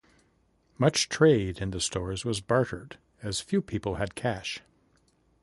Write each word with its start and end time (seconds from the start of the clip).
Much 0.79 1.09
trade 1.09 1.59
in 1.59 1.69
the 1.69 1.79
stores 1.79 2.25
was 2.25 2.41
bartered, 2.41 2.97
as 3.21 3.39
few 3.39 3.61
people 3.61 3.97
had 3.97 4.15
cash. 4.15 4.61